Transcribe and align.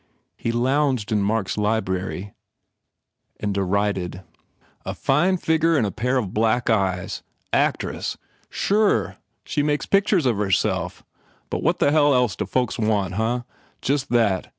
He 0.35 0.51
lounged 0.51 1.11
in 1.11 1.21
Mark 1.21 1.47
s 1.47 1.57
library 1.59 2.33
and 3.39 3.53
derided: 3.53 4.23
"A 4.83 4.95
fine 4.95 5.37
figger 5.37 5.77
and 5.77 5.85
a 5.85 5.91
pair 5.91 6.17
of 6.17 6.33
black 6.33 6.71
eyes. 6.71 7.21
Actress? 7.53 8.17
Sure. 8.49 9.17
She 9.45 9.61
makes 9.61 9.85
pictures 9.85 10.25
of 10.25 10.37
herself. 10.37 11.03
And 11.51 11.61
what 11.61 11.77
the 11.77 11.91
hell 11.91 12.15
else 12.15 12.35
do 12.35 12.47
folks 12.47 12.79
want, 12.79 13.13
huh? 13.13 13.43
Just 13.79 14.09
that. 14.09 14.47